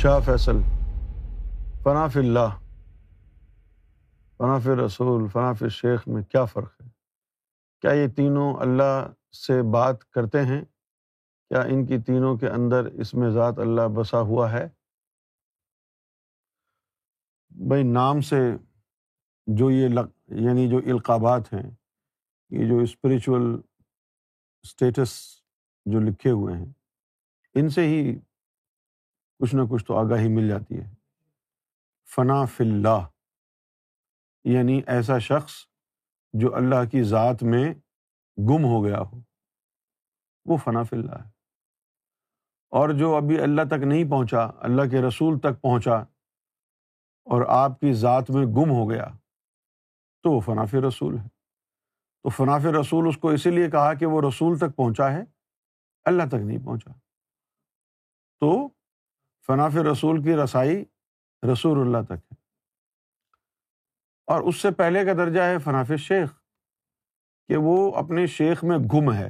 [0.00, 0.56] شاہ فیصل
[1.84, 2.50] فنا اللہ
[4.38, 6.86] فنا فی رسول فنا فی شیخ میں کیا فرق ہے
[7.82, 9.02] کیا یہ تینوں اللہ
[9.38, 14.20] سے بات کرتے ہیں کیا ان کی تینوں کے اندر اس میں ذات اللہ بسا
[14.30, 14.66] ہوا ہے
[17.68, 18.40] بھائی نام سے
[19.62, 20.10] جو یہ لق...
[20.46, 21.68] یعنی جو القابات ہیں
[22.60, 23.52] یہ جو اسپریچول
[24.64, 25.18] اسٹیٹس
[25.96, 26.72] جو لکھے ہوئے ہیں
[27.60, 28.00] ان سے ہی
[29.42, 30.88] کچھ نہ کچھ تو آگاہی مل جاتی ہے
[32.14, 33.04] فنا اللہ
[34.54, 35.54] یعنی ایسا شخص
[36.40, 37.64] جو اللہ کی ذات میں
[38.48, 39.20] گم ہو گیا ہو
[40.52, 41.36] وہ فنا اللہ ہے
[42.78, 45.96] اور جو ابھی اللہ تک نہیں پہنچا اللہ کے رسول تک پہنچا
[47.36, 49.04] اور آپ کی ذات میں گم ہو گیا
[50.22, 51.26] تو وہ فناف رسول ہے
[52.22, 55.22] تو فناف رسول اس کو اسی لیے کہا کہ وہ رسول تک پہنچا ہے
[56.12, 56.90] اللہ تک نہیں پہنچا
[58.40, 58.50] تو
[59.48, 60.76] فناف رسول کی رسائی
[61.52, 62.34] رسول اللہ تک ہے
[64.32, 66.32] اور اس سے پہلے کا درجہ ہے فناف شیخ
[67.48, 69.28] کہ وہ اپنے شیخ میں گم ہے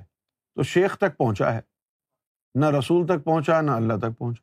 [0.55, 1.61] تو شیخ تک پہنچا ہے
[2.61, 4.42] نہ رسول تک پہنچا نہ اللہ تک پہنچا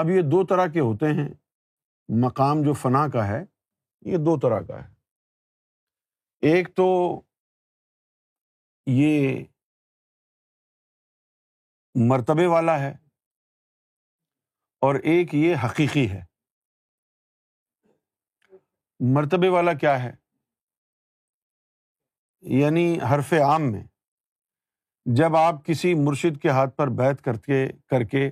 [0.00, 1.28] اب یہ دو طرح کے ہوتے ہیں
[2.24, 3.40] مقام جو فنا کا ہے
[4.10, 4.94] یہ دو طرح کا ہے
[6.50, 6.88] ایک تو
[9.00, 9.42] یہ
[12.08, 12.94] مرتبے والا ہے
[14.84, 16.22] اور ایک یہ حقیقی ہے
[19.14, 20.10] مرتبے والا کیا ہے
[22.60, 23.82] یعنی حرف عام میں
[25.18, 28.28] جب آپ کسی مرشد کے ہاتھ پر بیت کر کے کر کے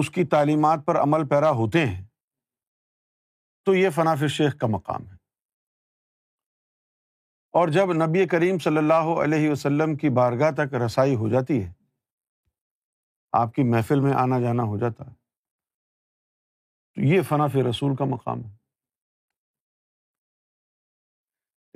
[0.00, 2.04] اس کی تعلیمات پر عمل پیرا ہوتے ہیں
[3.66, 5.14] تو یہ فناف شیخ کا مقام ہے
[7.60, 11.72] اور جب نبی کریم صلی اللہ علیہ وسلم کی بارگاہ تک رسائی ہو جاتی ہے
[13.40, 15.20] آپ کی محفل میں آنا جانا ہو جاتا ہے
[16.94, 18.56] تو یہ فنا فی رسول کا مقام ہے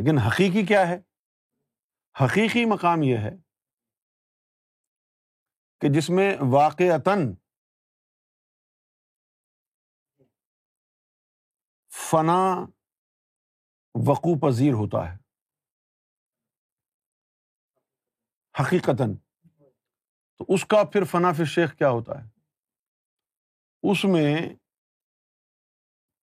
[0.02, 0.96] لیکن حقیقی کیا ہے
[2.24, 3.30] حقیقی مقام یہ ہے
[5.80, 7.30] کہ جس میں واقع تن
[12.10, 12.38] فنا
[14.08, 15.16] وقوع پذیر ہوتا ہے
[18.60, 19.14] حقیقتاً
[20.38, 22.28] تو اس کا پھر فنا فی شیخ کیا ہوتا ہے
[23.90, 24.30] اس میں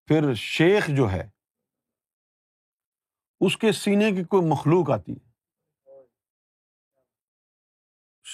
[0.08, 1.28] پھر شیخ جو ہے
[3.46, 6.02] اس کے سینے کی کوئی مخلوق آتی ہے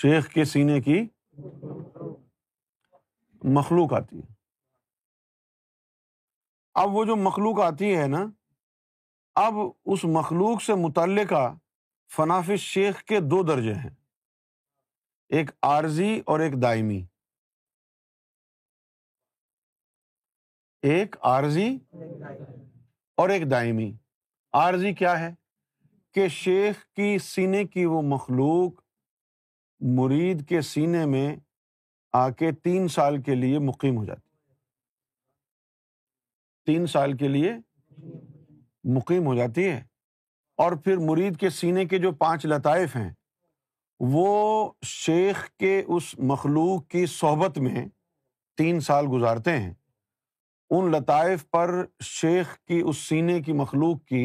[0.02, 1.00] شیخ کے سینے کی
[3.60, 4.34] مخلوق آتی ہے
[6.82, 8.26] اب وہ جو مخلوق آتی ہے نا
[9.46, 9.54] اب
[9.94, 11.48] اس مخلوق سے متعلقہ
[12.16, 13.94] فنافی شیخ کے دو درجے ہیں
[15.40, 17.02] ایک عارضی اور ایک دائمی
[20.88, 21.68] ایک آرضی
[23.22, 23.92] اور ایک دائمی
[24.58, 25.30] آرضی کیا ہے
[26.14, 28.80] کہ شیخ کی سینے کی وہ مخلوق
[29.98, 31.36] مرید کے سینے میں
[32.18, 34.28] آ کے تین سال کے لیے مقیم ہو جاتی
[36.66, 37.52] تین سال کے لیے
[38.96, 39.82] مقیم ہو جاتی ہے
[40.64, 43.10] اور پھر مرید کے سینے کے جو پانچ لطائف ہیں
[44.14, 47.86] وہ شیخ کے اس مخلوق کی صحبت میں
[48.58, 49.74] تین سال گزارتے ہیں
[50.78, 51.70] ان لطائف پر
[52.06, 54.24] شیخ کی اس سینے کی مخلوق کی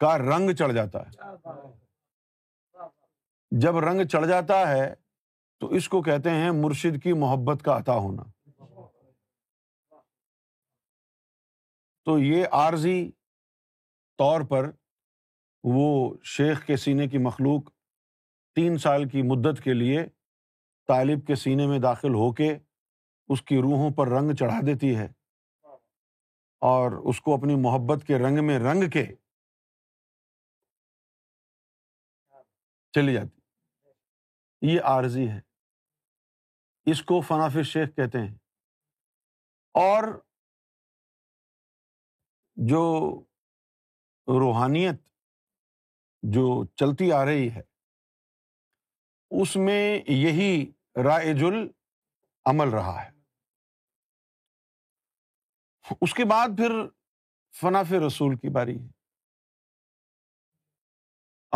[0.00, 1.58] کا رنگ چڑھ جاتا ہے
[3.60, 4.88] جب رنگ چڑھ جاتا ہے
[5.60, 8.22] تو اس کو کہتے ہیں مرشد کی محبت کا عطا ہونا
[12.06, 12.96] تو یہ عارضی
[14.18, 14.70] طور پر
[15.74, 15.84] وہ
[16.36, 17.70] شیخ کے سینے کی مخلوق
[18.54, 20.04] تین سال کی مدت کے لیے
[20.88, 22.52] طالب کے سینے میں داخل ہو کے
[23.34, 25.06] اس کی روحوں پر رنگ چڑھا دیتی ہے
[26.68, 29.04] اور اس کو اپنی محبت کے رنگ میں رنگ کے
[32.98, 35.40] چلی جاتی یہ عارضی ہے
[36.92, 38.32] اس کو فناف شیخ کہتے ہیں
[39.82, 40.08] اور
[42.72, 42.80] جو
[44.42, 45.02] روحانیت
[46.38, 46.46] جو
[46.82, 47.62] چلتی آ رہی ہے
[49.42, 49.80] اس میں
[50.18, 50.50] یہی
[51.04, 51.66] رائے جل
[52.52, 53.12] عمل رہا ہے
[56.04, 56.72] اس کے بعد پھر
[57.60, 58.86] فناف رسول کی باری ہے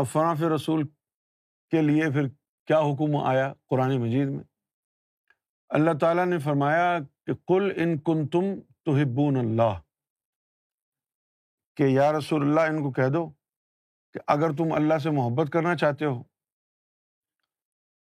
[0.00, 0.86] اب فناف رسول
[1.70, 2.28] کے لیے پھر
[2.66, 4.42] کیا حکم آیا قرآن مجید میں
[5.78, 8.44] اللہ تعالیٰ نے فرمایا کہ کل ان کن تم
[8.84, 9.80] تو ہبون اللہ
[11.76, 13.28] کہ یا رسول اللہ ان کو کہہ دو
[14.12, 16.22] کہ اگر تم اللہ سے محبت کرنا چاہتے ہو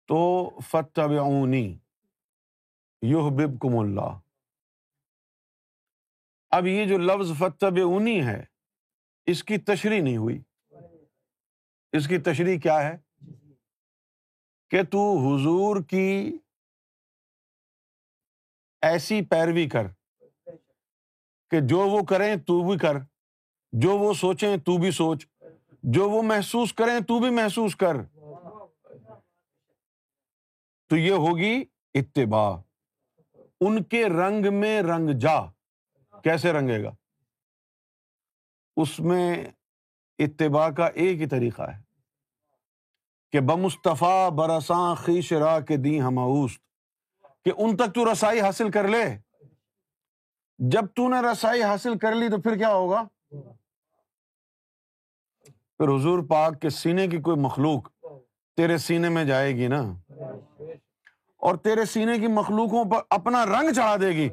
[0.08, 0.18] تو
[0.70, 1.16] فتح
[3.10, 4.18] یو بب کم اللہ
[6.54, 8.40] اب یہ جو لفظ فتب اونی ہے
[9.30, 10.38] اس کی تشریح نہیں ہوئی
[11.96, 12.96] اس کی تشریح کیا ہے
[14.70, 16.06] کہ تو حضور کی
[18.88, 19.86] ایسی پیروی کر
[21.50, 22.98] کہ جو وہ کریں تو بھی کر
[23.82, 25.26] جو وہ سوچیں تو بھی سوچ
[25.96, 28.02] جو وہ محسوس کریں تو بھی محسوس کر
[30.88, 31.62] تو یہ ہوگی
[31.98, 32.48] اتباع
[33.66, 35.38] ان کے رنگ میں رنگ جا
[36.24, 36.90] کیسے رنگے گا
[38.82, 39.44] اس میں
[40.24, 41.84] اتباع کا ایک ہی طریقہ ہے
[43.32, 45.76] کہ بمصطفیٰ برساں خیش را کے
[47.44, 49.02] کہ ان تک تو رسائی حاصل کر لے
[50.72, 53.02] جب تو نے رسائی حاصل کر لی تو پھر کیا ہوگا
[55.78, 57.88] پھر حضور پاک کے سینے کی کوئی مخلوق
[58.56, 59.80] تیرے سینے میں جائے گی نا
[61.46, 64.28] اور تیرے سینے کی مخلوقوں پر اپنا رنگ چڑھا دے گی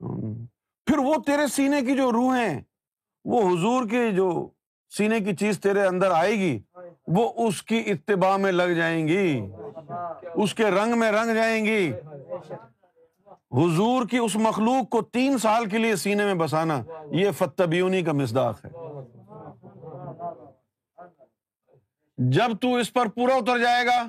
[0.00, 2.60] پھر وہ تیرے سینے کی جو روح ہیں
[3.32, 4.30] وہ حضور کی جو
[4.96, 6.58] سینے کی چیز تیرے اندر آئے گی
[7.16, 9.40] وہ اس کی اتباع میں لگ جائیں گی
[10.42, 11.90] اس کے رنگ میں رنگ جائیں گی
[13.56, 16.80] حضور کی اس مخلوق کو تین سال کے لیے سینے میں بسانا
[17.18, 18.70] یہ فتبیونی کا مزداق ہے
[22.34, 24.02] جب تو اس پر پورا اتر جائے گا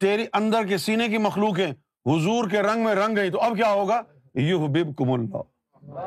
[0.00, 1.70] تیری اندر کے سینے کی مخلوق ہے
[2.10, 4.00] حضور کے رنگ میں رنگ گئی تو اب کیا ہوگا
[4.34, 6.00] کم اللہ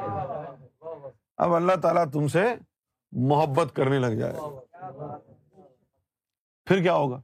[1.44, 2.44] اب اللہ تعالیٰ تم سے
[3.29, 4.33] محبت کرنے لگ جائے
[6.69, 7.19] پھر کیا ہوگا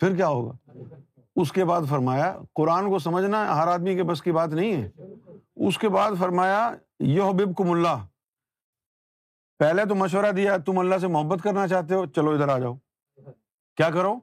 [0.00, 0.98] پھر کیا ہوگا
[1.40, 5.12] اس کے بعد فرمایا قرآن کو سمجھنا ہر آدمی کے بس کی بات نہیں ہے
[5.68, 6.58] اس کے بعد فرمایا
[7.14, 8.04] یہ اللہ
[9.58, 12.74] پہلے تو مشورہ دیا تم اللہ سے محبت کرنا چاہتے ہو چلو ادھر آ جاؤ
[13.76, 14.14] کیا کرو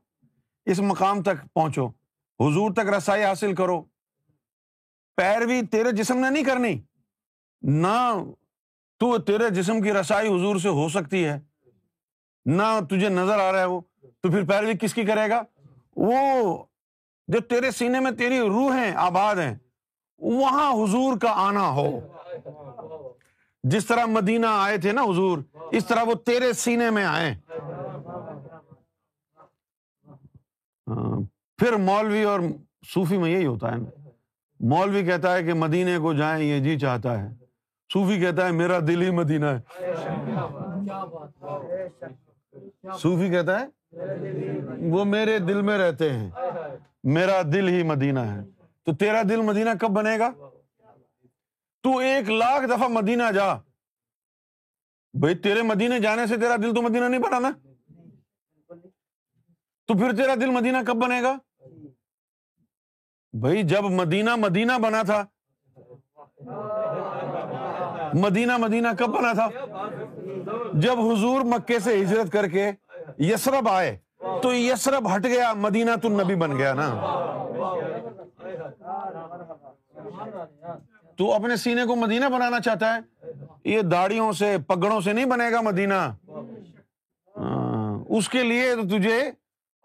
[0.71, 1.87] اس مقام تک پہنچو
[2.45, 3.81] حضور تک رسائی حاصل کرو
[5.19, 6.73] پیروی تیرے جسم نے نہیں کرنی
[7.85, 7.95] نہ
[8.99, 11.37] تو تیرے جسم کی رسائی حضور سے ہو سکتی ہے
[12.59, 13.81] نہ تجھے نظر آ رہا ہے وہ وہ
[14.23, 15.41] تو پھر پیروی کس کی کرے گا
[17.35, 19.53] جو تیرے سینے میں تیری روح ہیں آباد ہیں
[20.39, 21.87] وہاں حضور کا آنا ہو
[23.75, 25.37] جس طرح مدینہ آئے تھے نا حضور
[25.79, 27.33] اس طرح وہ تیرے سینے میں آئے
[30.91, 31.19] ہاں،
[31.59, 32.49] پھر مولوی اور
[32.93, 33.98] صوفی میں یہی ہوتا ہے نا
[34.67, 37.27] مولوی کہتا ہے کہ مدینے کو جائیں یہ جی چاہتا ہے
[37.93, 40.41] صوفی کہتا ہے میرا دل ہی مدینہ ہے
[43.01, 46.29] صوفی کہتا ہے وہ میرے دل میں رہتے ہیں
[47.17, 48.41] میرا دل ہی مدینہ ہے
[48.85, 50.29] تو تیرا دل مدینہ کب بنے گا
[51.83, 53.51] تو ایک لاکھ دفعہ مدینہ جا
[55.21, 57.49] بھائی تیرے مدینے جانے سے تیرا دل تو مدینہ نہیں بنانا
[59.87, 61.35] تو پھر تیرا دل مدینہ کب بنے گا
[63.41, 65.23] بھائی جب مدینہ مدینہ بنا تھا
[68.23, 69.47] مدینہ مدینہ کب بنا تھا
[70.81, 72.69] جب حضور مکے سے ہجرت کر کے
[73.23, 73.95] یسرب آئے
[74.43, 76.89] تو یسرب ہٹ گیا مدینہ تو نبی بن گیا نا
[81.17, 82.99] تو اپنے سینے کو مدینہ بنانا چاہتا ہے
[83.71, 85.93] یہ داڑیوں سے پگڑوں سے نہیں بنے گا مدینہ
[87.41, 89.19] ہاں، اس کے لیے تجھے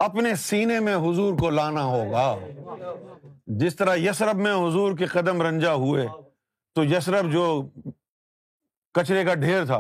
[0.07, 2.35] اپنے سینے میں حضور کو لانا ہوگا
[3.61, 6.07] جس طرح یسرب میں حضور کے قدم رنجا ہوئے
[6.75, 7.45] تو یسرب جو
[8.95, 9.79] کچرے کا ڈھیر تھا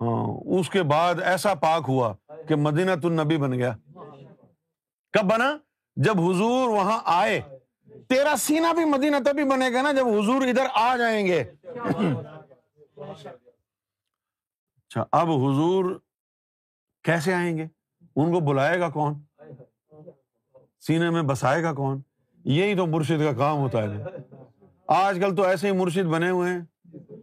[0.00, 0.24] ہاں،
[0.58, 2.12] اس کے بعد ایسا پاک ہوا
[2.48, 3.72] کہ مدینہ النبی بن گیا
[5.14, 5.56] کب بنا
[6.06, 7.40] جب حضور وہاں آئے
[8.08, 11.42] تیرا سینا بھی مدینہ تبھی بنے گا نا جب حضور ادھر آ جائیں گے
[14.76, 15.94] اچھا اب حضور
[17.04, 17.66] کیسے آئیں گے
[18.18, 19.14] ان کو بلائے گا کون
[20.86, 22.00] سینے میں بسائے گا کون
[22.56, 24.20] یہی تو مرشد کا کام ہوتا ہے جی۔
[24.98, 27.18] آج کل تو ایسے ہی مرشد بنے ہوئے ہیں کوئی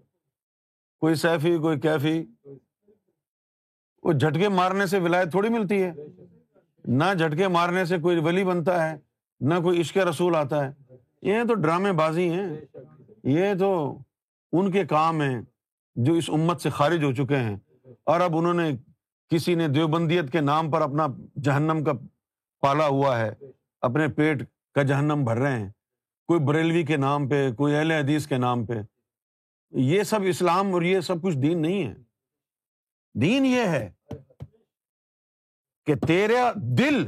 [0.99, 2.21] کوئی سیفی کیفی
[4.03, 5.91] وہ جھٹکے مارنے سے ولایت تھوڑی ملتی ہے
[6.99, 8.95] نہ جھٹکے مارنے سے کوئی ولی بنتا ہے
[9.49, 10.95] نہ کوئی عشق رسول آتا ہے
[11.29, 12.47] یہ تو ڈرامے بازی ہیں
[13.37, 13.71] یہ تو
[14.59, 15.39] ان کے کام ہیں
[16.05, 17.55] جو اس امت سے خارج ہو چکے ہیں
[18.13, 18.71] اور اب انہوں نے
[19.31, 21.07] کسی نے دیوبندیت کے نام پر اپنا
[21.43, 21.91] جہنم کا
[22.61, 23.31] پالا ہوا ہے
[23.87, 24.43] اپنے پیٹ
[24.75, 25.69] کا جہنم بھر رہے ہیں
[26.27, 28.79] کوئی بریلوی کے نام پہ کوئی اہل حدیث کے نام پہ
[29.91, 31.93] یہ سب اسلام اور یہ سب کچھ دین نہیں ہے
[33.21, 33.89] دین یہ ہے
[35.85, 37.03] کہ تیرا دل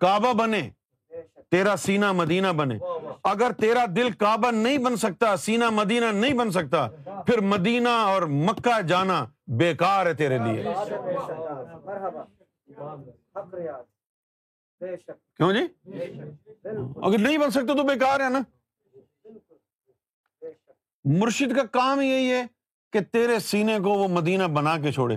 [0.00, 0.68] کعبہ بنے
[1.54, 2.76] تیرا سینہ مدینہ بنے
[3.32, 6.86] اگر تیرا دل کعبہ نہیں بن سکتا سینہ مدینہ نہیں بن سکتا
[7.26, 9.24] پھر مدینہ اور مکہ جانا
[9.60, 10.72] بیکار ہے تیرے لیے
[15.36, 15.62] کیوں جی
[16.66, 18.40] اگر نہیں بن سکتے تو بیکار ہے نا
[21.20, 22.42] مرشد کا کام یہی ہے
[22.92, 25.16] کہ تیرے سینے کو وہ مدینہ بنا کے چھوڑے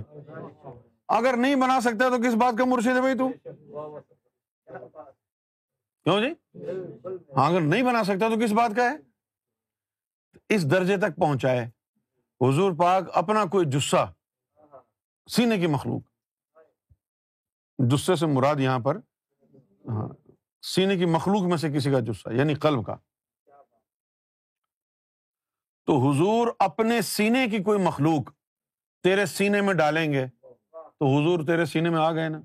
[1.20, 3.30] اگر نہیں بنا سکتا تو کس بات کا مرشد ہے بھائی تو
[6.08, 6.28] کیوں جی
[7.38, 8.96] ہاں، اگر نہیں بنا سکتا تو کس بات کا ہے
[10.56, 11.64] اس درجے تک پہنچا ہے
[12.44, 14.04] حضور پاک اپنا کوئی جسا
[15.36, 16.02] سینے کی مخلوق
[17.92, 19.00] جسے سے مراد یہاں پر
[19.96, 20.08] ہاں
[20.74, 22.96] سینے کی مخلوق میں سے کسی کا جسا یعنی قلب کا
[25.88, 28.32] تو حضور اپنے سینے کی کوئی مخلوق
[29.04, 30.26] تیرے سینے میں ڈالیں گے
[30.72, 32.40] تو حضور تیرے سینے میں آ گئے نا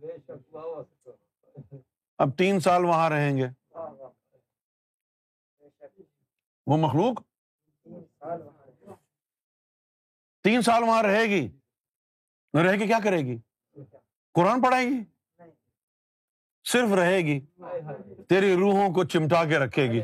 [2.23, 3.47] اب تین سال وہاں رہیں گے
[6.71, 7.23] وہ مخلوق
[10.45, 11.49] تین سال وہاں رہے گی
[12.65, 13.37] رہے گی
[14.39, 15.03] قرآن پڑھائے گی
[16.73, 17.39] صرف رہے گی
[18.29, 20.03] تیری روحوں کو چمٹا کے رکھے گی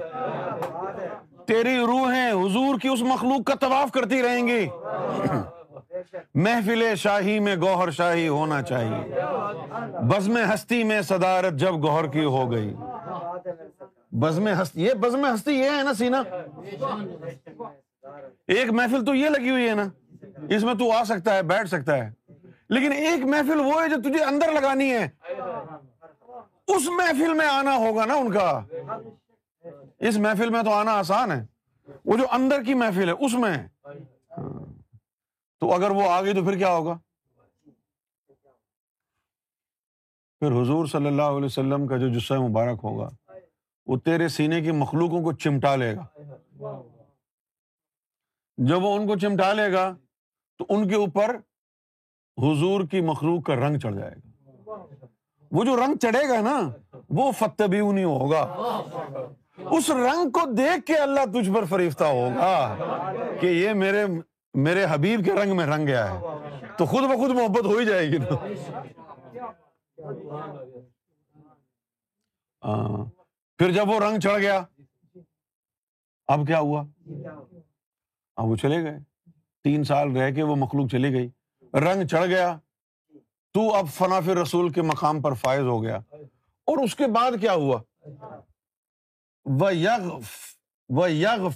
[1.49, 4.65] تیری روحیں حضور کی اس مخلوق کا طواف کرتی رہیں گی
[6.43, 12.51] محفل شاہی میں گوہر شاہی ہونا چاہیے بزم ہستی میں صدارت جب گوہر کی ہو
[12.51, 12.73] گئی
[14.23, 16.23] بزم ہستی یہ بزم ہستی یہ ہے نا سینا
[18.57, 19.89] ایک محفل تو یہ لگی ہوئی ہے نا
[20.57, 22.11] اس میں تو آ سکتا ہے بیٹھ سکتا ہے
[22.75, 25.07] لیکن ایک محفل وہ ہے جو تجھے اندر لگانی ہے
[26.75, 28.49] اس محفل میں آنا ہوگا نا ان کا
[30.09, 31.45] اس محفل میں تو آنا آسان ہے
[32.05, 33.57] وہ جو اندر کی محفل ہے اس میں
[35.61, 36.95] تو اگر وہ آ گئی تو پھر کیا ہوگا
[40.41, 43.09] پھر حضور صلی اللہ علیہ وسلم کا جو جسہ مبارک ہوگا
[43.91, 46.05] وہ تیرے سینے کی مخلوقوں کو چمٹا لے گا
[48.69, 49.89] جب وہ ان کو چمٹا لے گا
[50.59, 51.37] تو ان کے اوپر
[52.45, 54.77] حضور کی مخلوق کا رنگ چڑھ جائے گا
[55.57, 56.57] وہ جو رنگ چڑھے گا نا
[57.19, 58.41] وہ فتح بھی انہیں ہوگا
[59.77, 62.53] اس رنگ کو دیکھ کے اللہ تجھ پر فریفتہ ہوگا
[63.41, 64.05] کہ یہ میرے
[64.65, 68.07] میرے حبیب کے رنگ میں رنگ گیا ہے تو خود بخود محبت ہو ہی جائے
[68.13, 68.19] گی
[73.59, 74.59] پھر جب وہ رنگ چڑھ گیا
[76.37, 76.83] اب کیا ہوا
[78.41, 78.99] اب وہ چلے گئے
[79.65, 81.29] تین سال رہ کے وہ مخلوق چلی گئی
[81.87, 82.49] رنگ چڑھ گیا
[83.55, 85.99] تو اب فنا رسول کے مقام پر فائز ہو گیا
[86.71, 87.81] اور اس کے بعد کیا ہوا
[89.83, 91.47] یگ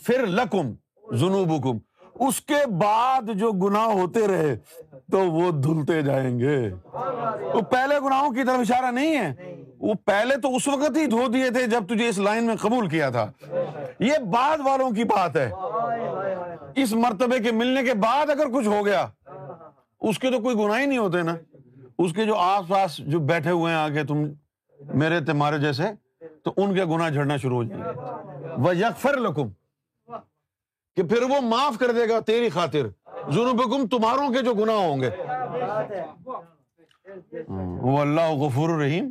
[0.40, 0.72] لکم
[1.20, 1.78] جنوب حکم
[2.26, 4.54] اس کے بعد جو گناہ ہوتے رہے
[5.12, 6.56] تو وہ دھلتے جائیں گے
[7.52, 11.26] تو پہلے گناہوں کی طرف اشارہ نہیں ہے وہ پہلے تو اس وقت ہی دھو
[11.32, 13.30] دیے تھے جب تجھے اس لائن میں قبول کیا تھا
[14.00, 15.50] یہ بعد والوں کی بات ہے
[16.82, 19.06] اس مرتبے کے ملنے کے بعد اگر کچھ ہو گیا
[20.08, 21.36] اس کے تو کوئی گناہ ہی نہیں ہوتے نا
[22.04, 24.22] اس کے جو آس پاس جو بیٹھے ہوئے ہیں آگے تم
[24.98, 25.90] میرے تمہارے جیسے
[26.44, 29.48] تو ان کے گناہ جھڑنا شروع ہو جائیں گے وہ یکفر لکم
[30.96, 32.86] کہ پھر وہ معاف کر دے گا تیری خاطر
[33.32, 35.10] ضرور تمہاروں کے جو گناہ ہوں گے
[37.82, 39.10] وہ اللہ غفور الرحیم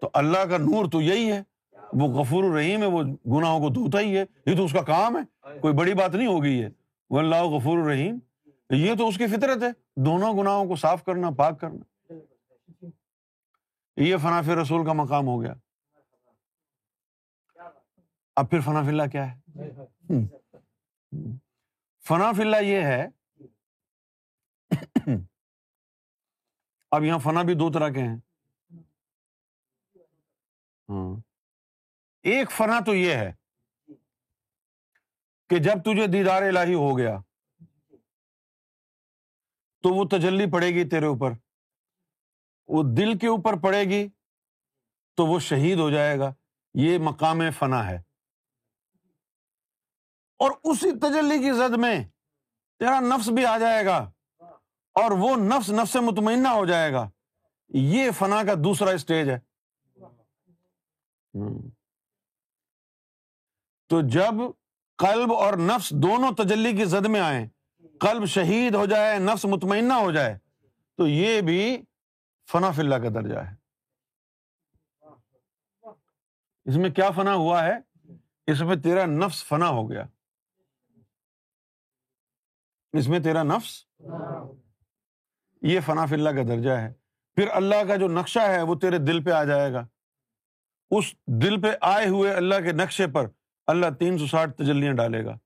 [0.00, 1.40] تو اللہ کا نور تو یہی ہے
[2.00, 3.02] وہ غفور الرحیم ہے وہ
[3.36, 6.26] گناہوں کو دھوتا ہی ہے یہ تو اس کا کام ہے کوئی بڑی بات نہیں
[6.26, 6.68] ہوگی یہ
[7.14, 8.18] وہ اللہ غفور الرحیم
[8.82, 9.68] یہ تو اس کی فطرت ہے
[10.04, 12.14] دونوں گناہوں کو صاف کرنا پاک کرنا
[14.02, 15.52] یہ فناف رسول کا مقام ہو گیا
[18.40, 19.68] اب پھر فناف اللہ کیا ہے
[22.08, 23.04] فنا فی اللہ یہ ہے
[26.94, 28.16] اب یہاں فنا بھی دو طرح کے ہیں
[30.88, 31.14] ہاں
[32.34, 33.30] ایک فنا تو یہ ہے
[35.50, 37.16] کہ جب تجھے دیدار الہی ہو گیا
[39.82, 41.32] تو وہ تجلی پڑے گی تیرے اوپر
[42.74, 44.06] وہ دل کے اوپر پڑے گی
[45.16, 46.32] تو وہ شہید ہو جائے گا
[46.82, 47.98] یہ مقام فنا ہے
[50.42, 51.94] اور اسی تجلی کی زد میں
[52.80, 53.96] تیرا نفس بھی آ جائے گا
[55.00, 57.04] اور وہ نفس نفس مطمئنہ ہو جائے گا
[57.90, 59.38] یہ فنا کا دوسرا اسٹیج ہے
[63.90, 64.40] تو جب
[65.04, 67.46] قلب اور نفس دونوں تجلی کی زد میں آئے
[68.06, 70.36] قلب شہید ہو جائے نفس مطمئنہ ہو جائے
[70.96, 71.60] تو یہ بھی
[72.52, 73.54] فنا فلّہ کا درجہ ہے
[76.70, 77.78] اس میں کیا فنا ہوا ہے
[78.52, 80.04] اس میں تیرا نفس فنا ہو گیا
[82.98, 83.70] اس میں تیرا نفس
[85.68, 86.92] یہ فنا اللہ کا درجہ ہے
[87.36, 89.84] پھر اللہ کا جو نقشہ ہے وہ تیرے دل پہ آ جائے گا
[90.98, 93.26] اس دل پہ آئے ہوئے اللہ کے نقشے پر
[93.74, 95.36] اللہ تین سو ساٹھ تجلیاں ڈالے گا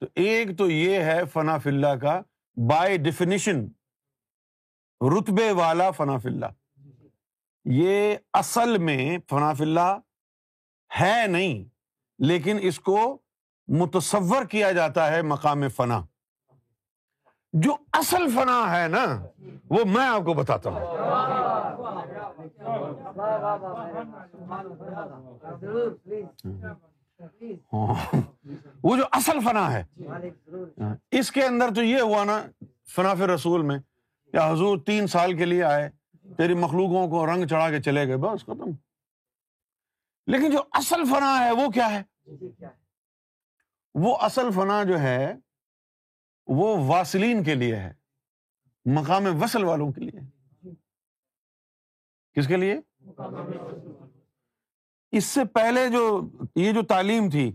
[0.00, 2.20] تو ایک تو یہ ہے فنا اللہ کا
[2.70, 3.64] بائی ڈیفینیشن
[5.16, 6.52] رتبے والا فنا اللہ
[7.80, 9.96] یہ اصل میں فنا اللہ
[11.00, 11.62] ہے نہیں
[12.30, 12.98] لیکن اس کو
[13.80, 16.00] متصور کیا جاتا ہے مقام فنا
[17.62, 19.04] جو اصل فنا ہے نا
[19.70, 20.86] وہ میں آپ کو بتاتا ہوں
[28.82, 29.82] وہ جو اصل فنا ہے
[31.18, 32.40] اس کے اندر تو یہ ہوا نا
[32.94, 33.78] فنا رسول میں
[34.32, 35.88] یا حضور تین سال کے لیے آئے
[36.36, 38.70] تیری مخلوقوں کو رنگ چڑھا کے چلے گئے بس ختم
[40.32, 42.02] لیکن جو اصل فنا ہے وہ کیا ہے
[44.06, 45.34] وہ اصل فنا جو ہے
[46.46, 47.92] وہ واسلین کے لیے ہے
[48.96, 50.70] مقام وصل والوں کے لیے
[52.38, 52.76] کس کے لیے
[55.18, 56.04] اس سے پہلے جو
[56.56, 57.50] یہ جو تعلیم تھی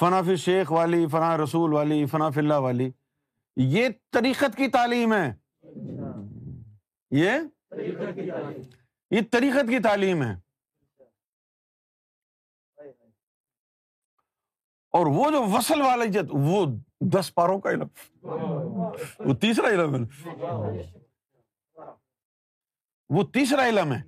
[0.00, 2.90] فنا فی شیخ والی فنا رسول والی فنا اللہ والی
[3.72, 5.26] یہ تریقت کی تعلیم ہے
[7.20, 7.40] یہ
[9.32, 10.34] تریقت کی تعلیم ہے
[14.98, 16.64] اور وہ جو وصل والی جت وہ
[17.14, 18.28] دس پاروں کا علم
[19.28, 20.82] وہ تیسرا علم ہے
[23.16, 24.00] وہ تیسرا علم ہے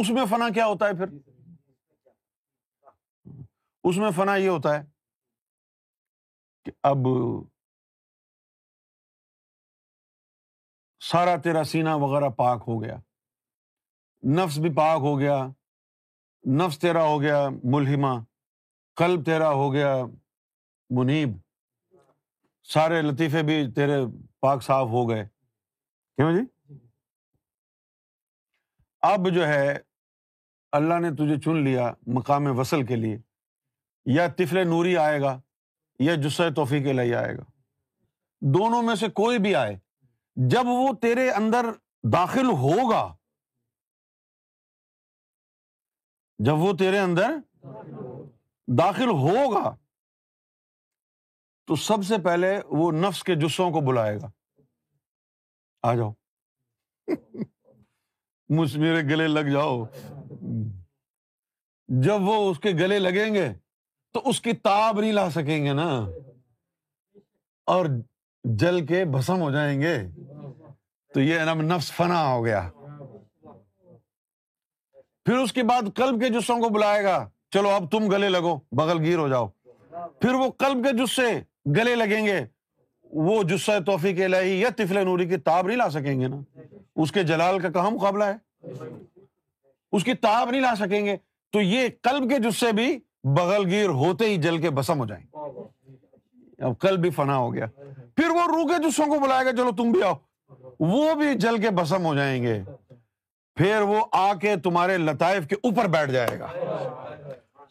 [0.00, 1.18] اس میں فنا کیا ہوتا ہے پھر
[3.88, 4.82] اس میں فنا یہ ہوتا ہے
[6.64, 7.06] کہ اب
[11.10, 12.96] سارا تیرا سینا وغیرہ پاک ہو گیا
[14.38, 15.36] نفس بھی پاک ہو گیا
[16.58, 18.18] نفس تیرا ہو گیا ملحمہ
[18.98, 19.94] قلب تیرا ہو گیا
[20.98, 21.36] منیب
[22.72, 23.96] سارے لطیفے بھی تیرے
[24.42, 26.44] پاک صاف ہو گئے کیوں جی
[29.12, 29.76] اب جو ہے
[30.78, 33.16] اللہ نے تجھے چن لیا مقام وصل کے لیے
[34.16, 35.38] یا طفل نوری آئے گا
[36.04, 37.42] یا جسے توفیق لئی آئے گا
[38.54, 39.74] دونوں میں سے کوئی بھی آئے
[40.50, 41.66] جب وہ تیرے اندر
[42.12, 43.02] داخل ہوگا
[46.46, 47.36] جب وہ تیرے اندر
[48.78, 49.74] داخل ہوگا
[51.70, 54.28] تو سب سے پہلے وہ نفس کے جسوں کو بلائے گا
[55.88, 56.10] آ جاؤ
[58.58, 59.76] مجھ میرے گلے لگ جاؤ
[62.06, 63.46] جب وہ اس کے گلے لگیں گے
[64.14, 65.88] تو اس کی تاب نہیں لا سکیں گے نا
[67.74, 67.86] اور
[68.62, 69.94] جل کے بھسم ہو جائیں گے
[71.14, 72.68] تو یہ نام نفس فنا ہو گیا
[75.24, 77.18] پھر اس کے بعد کلب کے جسوں کو بلائے گا
[77.54, 79.48] چلو اب تم گلے لگو بغل گیر ہو جاؤ
[80.20, 81.28] پھر وہ کلب کے جسے
[81.76, 82.38] گلے لگیں گے
[83.26, 83.42] وہ
[83.86, 86.40] توفیق یا طفل نوری کی تاب نہیں لا سکیں گے نا
[87.02, 88.74] اس کے جلال کا کہاں مقابلہ ہے
[89.96, 91.16] اس کی تاب نہیں لا سکیں گے
[91.52, 92.86] تو یہ کلب کے جسے بھی
[93.36, 97.66] بغل گیر ہوتے ہی جل کے بسم ہو جائیں گے قلب بھی فنا ہو گیا
[98.16, 100.14] پھر وہ روکے کے جسوں کو بلائے گا چلو تم بھی آؤ
[100.80, 102.60] وہ بھی جل کے بسم ہو جائیں گے
[103.56, 106.46] پھر وہ آ کے تمہارے لطائف کے اوپر بیٹھ جائے گا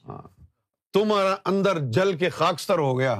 [0.07, 0.17] ہاں۔
[0.93, 3.13] تمہارا اندر جل کے خاکستر ہو گیا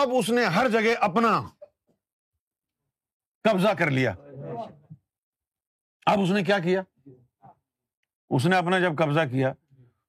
[0.00, 1.40] اب اس نے ہر جگہ اپنا
[3.48, 4.12] قبضہ کر لیا
[6.12, 6.82] اب اس نے کیا کیا
[8.36, 9.52] اس نے اپنا جب قبضہ کیا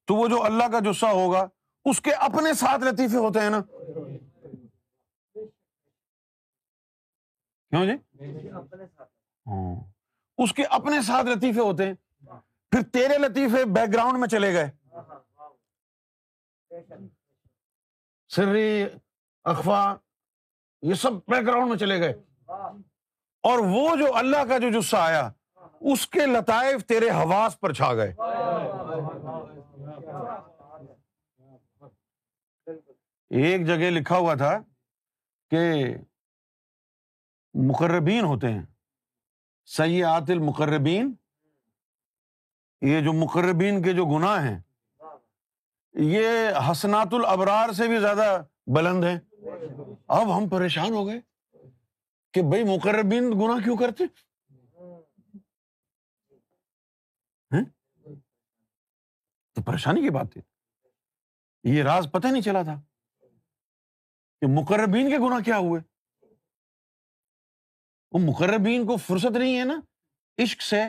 [0.08, 1.48] تو وہ جو اللہ کا جسا ہوگا
[1.90, 3.60] اس کے اپنے ساتھ لطیفے ہوتے ہیں نا
[7.70, 9.76] کیوں جی ہاں۔
[10.44, 11.94] اس کے اپنے ساتھ لطیفے ہوتے ہیں
[12.72, 14.70] پھر تیرے لطیفے بیک گراؤنڈ میں چلے گئے
[18.36, 18.70] سری
[19.52, 19.84] اخوا
[20.90, 22.14] یہ سب بیک گراؤنڈ میں چلے گئے
[23.50, 25.30] اور وہ جو اللہ کا جو جسہ آیا
[25.92, 28.12] اس کے لطائف تیرے حواس پر چھا گئے
[33.44, 34.58] ایک جگہ لکھا ہوا تھا
[35.52, 35.60] کہ
[37.70, 38.62] مقربین ہوتے ہیں
[39.76, 41.14] سید المقربین
[42.88, 44.60] یہ جو مقربین کے جو گناہ ہیں
[46.08, 46.28] یہ
[46.70, 48.42] حسنات البرار سے بھی زیادہ
[48.76, 49.18] بلند ہیں
[50.18, 51.20] اب ہم پریشان ہو گئے
[52.34, 54.04] کہ بھائی مقربین گنا کیوں کرتے
[57.54, 57.64] ہاں؟
[59.56, 60.42] تو پریشانی کی بات ہے
[61.74, 62.80] یہ راز پتہ نہیں چلا تھا
[64.42, 65.80] کہ مقربین کے گنا کیا ہوئے
[68.14, 69.80] وہ مقربین کو فرصت نہیں ہے نا
[70.44, 70.82] عشق سے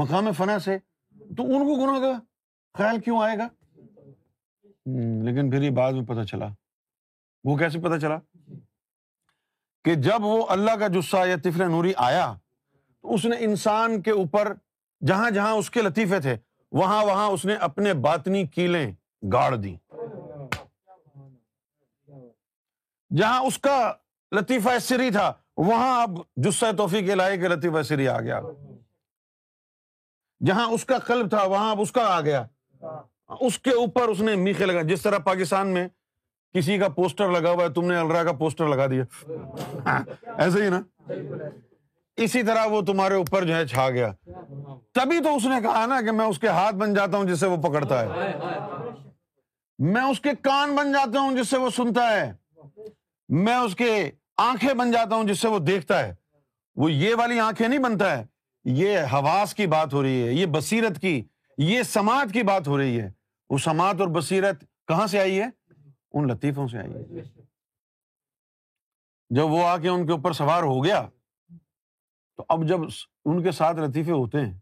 [0.00, 0.78] مقام فنا سے
[1.36, 2.18] تو ان کو گنا کا
[2.78, 3.48] خیال کیوں آئے گا
[4.94, 6.46] لیکن پھر یہ بعد میں پتا چلا
[7.44, 8.60] وہ کیسے پتا چلا جی۔
[9.84, 12.32] کہ جب وہ اللہ کا جسا یا نوری آیا
[13.14, 14.52] اس نے انسان کے اوپر
[15.06, 16.36] جہاں جہاں اس کے لطیفے تھے
[16.78, 18.86] وہاں وہاں اس نے اپنے کیلیں
[19.32, 19.74] گاڑ دی
[23.16, 23.76] جہاں اس کا
[24.36, 28.40] لطیفہ سری تھا وہاں اب جسہ توفیق کے لائے کے لطیفہ سری آ گیا
[30.46, 32.44] جہاں اس کا قلب تھا وہاں اب اس کا آ گیا
[33.46, 35.86] اس کے اوپر اس نے میخے لگا جس طرح پاکستان میں
[36.54, 39.04] کسی کا پوسٹر لگا ہوا ہے تم نے الرا کا پوسٹر لگا دیا
[39.86, 39.98] ہاں،
[40.42, 40.80] ایسے ہی نا
[42.24, 44.10] اسی طرح وہ تمہارے اوپر جو ہے چھا گیا
[44.94, 47.40] تبھی تو اس نے کہا نا کہ میں اس کے ہاتھ بن جاتا ہوں جس
[47.40, 48.32] سے وہ پکڑتا ہے
[49.92, 52.32] میں اس کے کان بن جاتا ہوں جس سے وہ سنتا ہے
[53.44, 53.90] میں اس کے
[54.50, 56.14] آنکھیں بن جاتا ہوں جس سے وہ دیکھتا ہے
[56.80, 58.24] وہ یہ والی آنکھیں نہیں بنتا ہے
[58.82, 61.20] یہ حواس کی بات ہو رہی ہے یہ بصیرت کی
[61.58, 63.10] یہ سماج کی بات ہو رہی ہے
[63.50, 65.48] وہ سماعت اور بصیرت کہاں سے آئی ہے
[66.18, 67.22] ان لطیفوں سے آئی ہے
[69.36, 71.06] جب وہ آ کے ان کے اوپر سوار ہو گیا
[72.36, 72.80] تو اب جب
[73.24, 74.52] ان کے ساتھ لطیفے ہوتے ہیں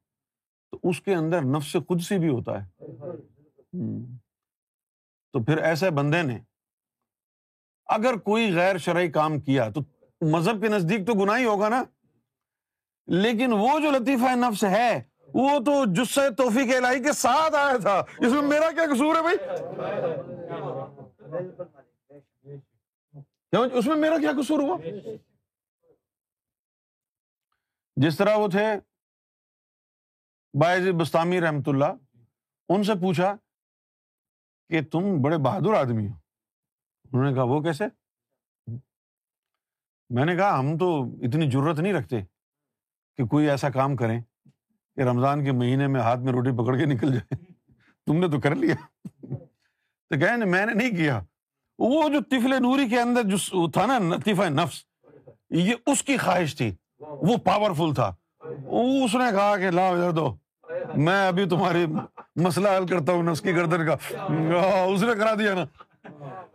[0.73, 3.13] تو اس کے اندر نفس خود سے بھی ہوتا ہے
[5.33, 6.39] تو پھر ایسے بندے نے
[7.95, 9.81] اگر کوئی غیر شرعی کام کیا تو
[10.37, 11.83] مذہب کے نزدیک تو گناہ ہی ہوگا نا
[13.23, 14.89] لیکن وہ جو لطیفہ نفس ہے
[15.35, 19.23] وہ تو جسے توفیق الہی کے ساتھ آیا تھا اس میں میرا کیا قصور ہے
[19.27, 20.05] بھائی
[23.79, 24.77] اس میں میرا کیا قصور ہوا
[28.05, 28.67] جس طرح وہ تھے
[30.61, 31.95] باعض بستانی رحمت اللہ
[32.75, 33.35] ان سے پوچھا
[34.71, 36.13] کہ تم بڑے بہادر آدمی ہو
[37.13, 37.85] انہوں نے کہا وہ کیسے
[40.17, 40.91] میں نے کہا ہم تو
[41.29, 42.21] اتنی ضرورت نہیں رکھتے
[43.17, 44.19] کہ کوئی ایسا کام کریں
[44.97, 47.37] کہ رمضان کے مہینے میں ہاتھ میں روٹی پکڑ کے نکل جائے
[48.07, 48.75] تم نے تو کر لیا
[49.31, 51.21] تو کہ میں نے نہیں کیا
[51.79, 54.83] وہ جو تفل نوری کے اندر جو تھا نا لطیفہ نفس
[55.61, 56.71] یہ اس کی خواہش تھی
[57.29, 58.13] وہ پاورفل تھا
[58.81, 60.35] اس نے کہا کہ لاؤ دو
[61.07, 61.85] میں ابھی تمہاری
[62.45, 63.93] مسئلہ حل کرتا ہوں نفس کی گردن کا
[64.83, 65.65] اس نے کرا دیا نا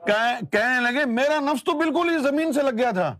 [0.05, 3.13] کہنے لگے میرا نفس تو بالکل ہی زمین سے لگ گیا تھا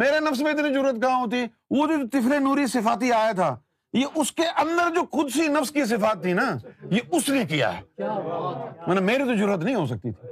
[0.00, 1.44] میرے نفس میں اتنی ضرورت کہاں ہوتی
[1.76, 3.54] وہ جو طفل نوری صفاتی آیا تھا
[3.98, 6.42] یہ اس کے اندر جو خود نفس کی صفات تھی نا
[6.90, 10.28] یہ اس نے کیا ہے مطلب میری تو ضرورت نہیں ہو سکتی تھی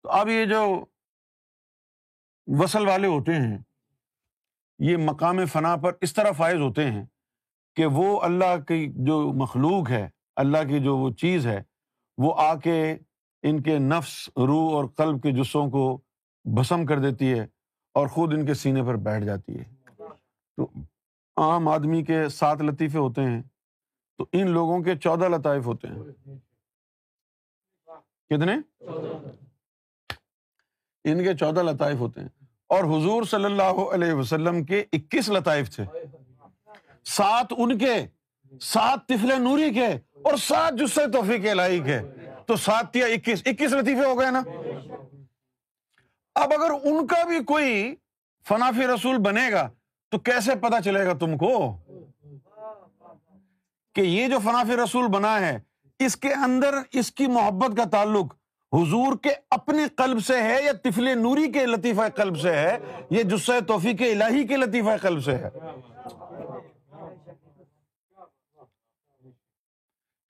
[0.04, 0.62] تو اب یہ جو
[2.60, 3.58] وصل والے ہوتے ہیں
[4.86, 7.04] یہ مقام فنا پر اس طرح فائز ہوتے ہیں
[7.80, 10.08] کہ وہ اللہ کی جو مخلوق ہے
[10.46, 11.60] اللہ کی جو وہ چیز ہے
[12.26, 12.78] وہ آ کے
[13.50, 14.16] ان کے نفس
[14.50, 15.86] روح اور قلب کے جسوں کو
[16.56, 17.46] بھسم کر دیتی ہے
[18.00, 19.64] اور خود ان کے سینے پر بیٹھ جاتی ہے
[20.58, 20.68] تو
[21.42, 23.42] عام آدمی کے سات لطیفے ہوتے ہیں
[24.18, 26.38] تو ان لوگوں کے چودہ لطائف ہوتے ہیں
[28.34, 28.54] کتنے
[31.12, 32.28] ان کے چودہ لطائف ہوتے ہیں
[32.76, 35.84] اور حضور صلی اللہ علیہ وسلم کے اکیس لطائف تھے
[37.18, 37.94] سات ان کے
[38.62, 39.88] سات تفل نوری کے
[40.30, 42.00] اور سات جسے توفیق الہی کے
[42.48, 44.42] تو سات یا اکیس اکیس لطیفے ہو گئے نا
[46.40, 47.94] اب اگر ان کا بھی کوئی
[48.48, 49.68] فنافی رسول بنے گا
[50.12, 51.50] تو کیسے پتا چلے گا تم کو
[53.96, 55.58] کہ یہ جو فنافی رسول بنا ہے
[56.06, 58.34] اس کے اندر اس کی محبت کا تعلق
[58.76, 62.78] حضور کے اپنے قلب سے ہے یا طفل نوری کے لطیفہ قلب سے ہے
[63.12, 65.50] یا جسے توفیق الہی کے لطیفہ قلب سے ہے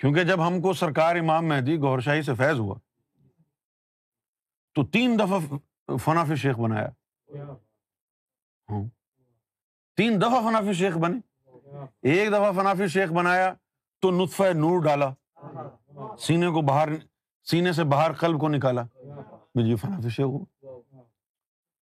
[0.01, 2.75] کیونکہ جب ہم کو سرکار امام مہدی گور شاہی سے فیض ہوا
[4.75, 5.39] تو تین دفعہ
[6.04, 6.88] فناف شیخ بنایا
[8.69, 8.84] ہاں۔
[9.97, 11.17] تین دفعہ فناف شیخ بنے
[12.12, 13.51] ایک دفعہ فناف شیخ بنایا
[14.01, 15.10] تو نطف نور ڈالا
[16.25, 16.89] سینے کو باہر
[17.49, 18.84] سینے سے باہر قلب کو نکالا
[19.56, 20.27] مجھے فناف شیخ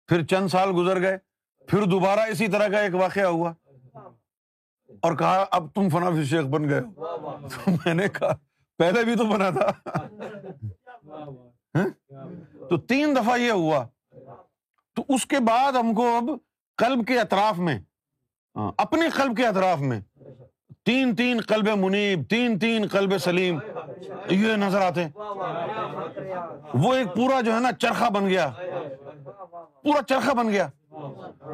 [0.09, 1.17] پھر چند سال گزر گئے
[1.69, 3.53] پھر دوبارہ اسی طرح کا ایک واقعہ ہوا
[5.03, 8.33] اور کہا اب تم فناف شیخ بن گئے تو میں نے کہا
[8.79, 9.67] پہلے بھی تو بنا تھا
[11.77, 11.89] ہاں۔
[12.69, 13.85] تو تین دفعہ یہ ہوا
[14.95, 16.29] تو اس کے بعد ہم کو اب
[16.79, 17.79] قلب کے اطراف میں
[18.57, 20.01] ہاں، اپنے قلب کے اطراف میں
[20.87, 23.59] تین تین قلب منیب تین تین قلب سلیم
[24.31, 25.07] یہ نظر آتے
[26.83, 30.69] وہ ایک پورا جو ہے نا چرخا بن گیا پورا چرخا بن گیا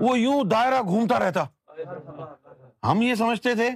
[0.00, 1.44] وہ یوں دائرہ گھومتا رہتا
[2.90, 3.70] ہم یہ سمجھتے تھے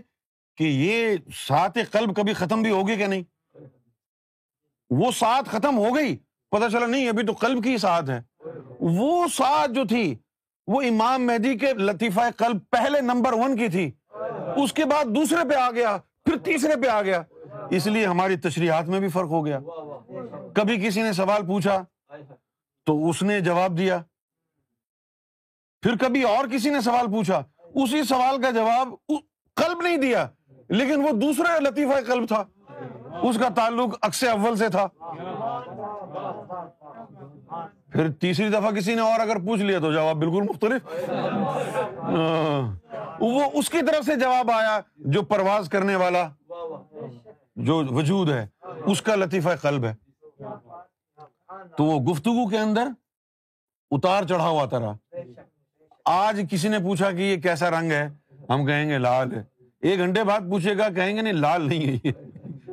[0.58, 3.22] کہ یہ ساتھ قلب کبھی ختم بھی ہوگی کہ نہیں
[5.02, 6.16] وہ ساتھ ختم ہو گئی
[6.56, 8.20] پتہ چلا نہیں ابھی تو قلب کی ساتھ ہے
[8.92, 10.14] وہ ساتھ جو تھی
[10.72, 13.90] وہ امام مہدی کے لطیفہ قلب پہلے نمبر ون کی تھی
[14.62, 17.22] اس کے بعد دوسرے پہ آ گیا پھر تیسرے پہ آ گیا
[17.76, 19.58] اس لیے ہماری تشریحات میں بھی فرق ہو گیا
[20.56, 21.82] کبھی کسی نے سوال پوچھا
[22.86, 24.00] تو اس نے جواب دیا
[25.82, 27.42] پھر کبھی اور کسی نے سوال پوچھا
[27.84, 28.94] اسی سوال کا جواب
[29.62, 30.26] قلب نہیں دیا
[30.78, 32.44] لیکن وہ دوسرا لطیفہ قلب تھا
[33.28, 34.86] اس کا تعلق اکثر اول سے تھا
[37.94, 41.10] پھر تیسری دفعہ کسی نے اور اگر پوچھ لیا تو جواب بالکل مختلف
[43.20, 44.78] وہ اس کی طرف سے جواب آیا
[45.14, 46.26] جو پرواز کرنے والا
[47.68, 48.44] جو وجود ہے
[48.90, 49.94] اس کا لطیفہ قلب ہے
[51.76, 52.88] تو وہ گفتگو کے اندر
[53.96, 54.78] اتار چڑھا ہوا تا
[56.14, 58.06] آج کسی نے پوچھا کہ یہ کیسا رنگ ہے
[58.50, 59.42] ہم کہیں گے لال ہے
[59.90, 62.12] ایک گھنٹے بعد پوچھے گا کہیں گے نہیں لال نہیں ہے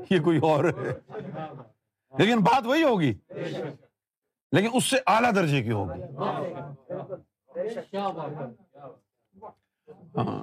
[0.10, 0.94] یہ کوئی اور ہے
[2.18, 3.14] لیکن بات وہی ہوگی
[4.56, 6.02] لیکن اس سے اعلیٰ درجے کی ہوگی
[10.18, 10.42] ہاں۔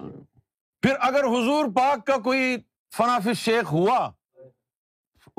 [0.83, 2.57] پھر اگر حضور پاک کا کوئی
[2.97, 3.99] فنافی شیخ ہوا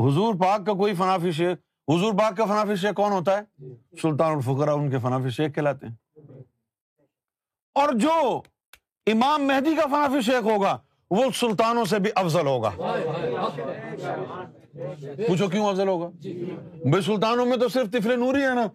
[0.06, 1.58] حضور پاک کا کوئی فنافی شیخ
[1.94, 5.88] حضور پاک کا فنافی شیخ کون ہوتا ہے سلطان الفقرا ان کے فنافی شیخ کہلاتے
[5.88, 6.44] ہیں
[7.84, 8.20] اور جو
[9.14, 10.78] امام مہدی کا فنافی شیخ ہوگا
[11.18, 12.72] وہ سلطانوں سے بھی افضل ہوگا
[15.28, 16.08] پوچھو کیوں افضل ہوگا
[16.94, 18.66] بے سلطانوں میں تو صرف تفل نوری ہے نا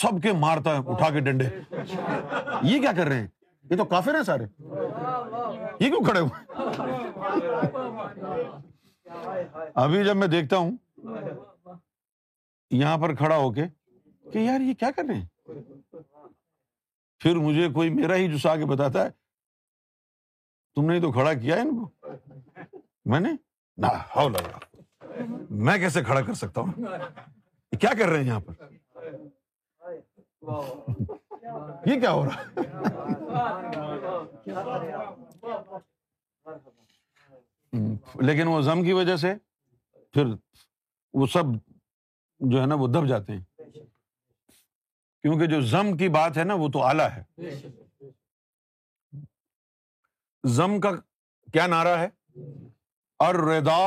[0.00, 3.26] سب کے مارتا ہے اٹھا کے ڈنڈے یہ کیا کر رہے ہیں
[3.70, 4.44] یہ تو کافر ہیں سارے
[5.80, 6.60] یہ کیوں کھڑے ہوئے
[9.84, 10.76] ابھی جب میں دیکھتا ہوں
[12.70, 13.64] یہاں پر کھڑا ہو کے
[14.32, 16.00] کہ یار یہ کیا کر رہے ہیں
[17.22, 19.10] پھر مجھے کوئی میرا ہی جسا کے بتاتا ہے
[20.76, 21.90] تم نے تو کھڑا کیا ان کو
[23.10, 23.30] میں نے
[25.64, 26.84] میں کیسے کھڑا کر سکتا ہوں
[27.80, 28.62] کیا کر رہے ہیں یہاں پر
[31.88, 32.44] یہ کیا ہو رہا
[38.26, 39.34] لیکن وہ زم کی وجہ سے
[40.12, 40.32] پھر
[41.20, 41.46] وہ سب
[42.52, 43.44] جو ہے نا وہ دب جاتے ہیں
[45.22, 47.22] کیونکہ جو زم کی بات ہے نا وہ تو اعلیٰ ہے
[50.56, 50.90] زم کا
[51.52, 52.08] کیا نعرہ ہے
[53.26, 53.78] اردا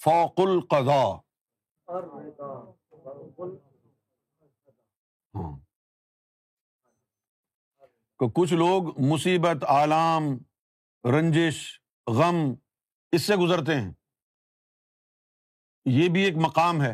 [0.00, 1.02] فوق القضا
[3.38, 3.48] ہاں
[8.34, 10.28] کچھ لوگ مصیبت آلام
[11.16, 11.56] رنجش
[12.18, 12.36] غم
[13.16, 13.90] اس سے گزرتے ہیں
[15.98, 16.92] یہ بھی ایک مقام ہے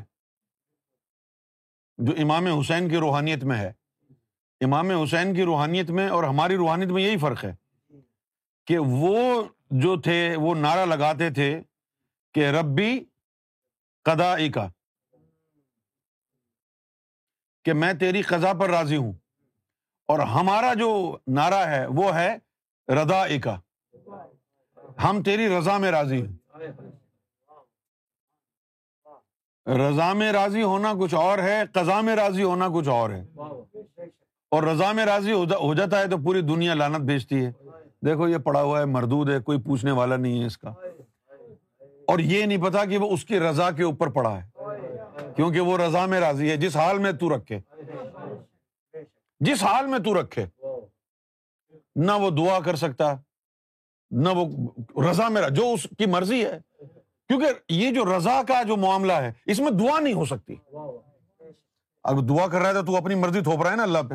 [2.06, 3.70] جو امام حسین کی روحانیت میں ہے
[4.64, 7.54] امام حسین کی روحانیت میں اور ہماری روحانیت میں یہی فرق ہے
[8.66, 9.16] کہ وہ
[9.84, 11.48] جو تھے وہ نعرہ لگاتے تھے
[12.34, 12.98] کہ ربی
[14.04, 14.68] قدا کا
[17.64, 19.12] کہ میں تیری قضا پر راضی ہوں
[20.12, 20.88] اور ہمارا جو
[21.36, 22.34] نعرہ ہے وہ ہے
[23.02, 23.46] رضا ایک
[25.04, 26.70] ہم تیری رضا میں راضی ہوں
[29.78, 33.20] رضا میں راضی ہونا کچھ اور ہے قضا میں راضی ہونا کچھ اور ہے
[34.54, 37.50] اور رضا میں راضی ہو جاتا ہے تو پوری دنیا لانت بھیجتی ہے
[38.06, 40.72] دیکھو یہ پڑا ہوا ہے مردود ہے کوئی پوچھنے والا نہیں ہے اس کا
[42.12, 44.50] اور یہ نہیں پتا کہ وہ اس کی رضا کے اوپر پڑا ہے
[45.36, 47.58] کیونکہ وہ رضا میں راضی ہے جس حال میں تو رکھے
[49.46, 50.44] جس حال میں تو رکھے
[52.06, 53.12] نہ وہ دعا کر سکتا
[54.24, 54.44] نہ وہ
[55.08, 56.58] رضا میں جو اس کی مرضی ہے
[57.28, 60.54] کیونکہ یہ جو جو رضا کا معاملہ ہے اس میں دعا نہیں ہو سکتی
[62.10, 64.14] اگر دعا کر رہا ہے تو اپنی مرضی تھوپ رہا ہے نا اللہ پہ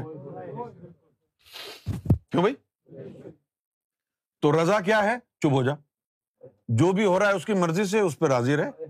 [2.32, 2.56] کیوں بھائی
[4.42, 5.74] تو رضا کیا ہے چپ ہو جا
[6.82, 8.86] جو بھی ہو رہا ہے اس کی مرضی سے اس پہ راضی رہے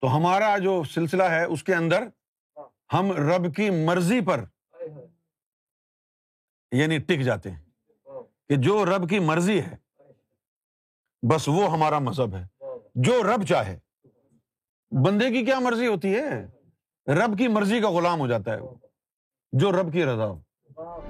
[0.00, 2.02] تو ہمارا جو سلسلہ ہے اس کے اندر
[2.56, 2.64] ہاں۔
[2.96, 4.44] ہم رب کی مرضی پر
[6.78, 9.76] یعنی ٹک جاتے ہیں ہاں۔ کہ جو رب کی مرضی ہے
[11.30, 13.78] بس وہ ہمارا مذہب ہے ہاں۔ جو رب چاہے
[15.04, 16.46] بندے کی کیا مرضی ہوتی ہے
[17.22, 21.09] رب کی مرضی کا غلام ہو جاتا ہے جو رب کی رضا ہو